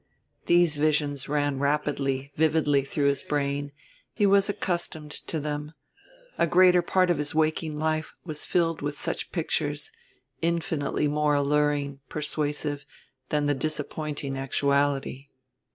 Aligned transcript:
These 0.47 0.77
visions 0.77 1.29
ran 1.29 1.59
rapidly, 1.59 2.31
vividly, 2.35 2.83
through 2.83 3.05
his 3.09 3.21
brain; 3.21 3.71
he 4.15 4.25
was 4.25 4.49
accustomed 4.49 5.11
to 5.11 5.39
them; 5.39 5.73
a 6.39 6.47
greater 6.47 6.81
part 6.81 7.11
of 7.11 7.19
his 7.19 7.35
waking 7.35 7.77
life 7.77 8.11
was 8.25 8.43
filled 8.43 8.81
with 8.81 8.97
such 8.97 9.31
pictures, 9.31 9.91
infinitely 10.41 11.07
more 11.07 11.35
alluring, 11.35 11.99
persuasive, 12.09 12.83
than 13.29 13.45
the 13.45 13.53
disappointing 13.53 14.35
actuality. 14.39 15.27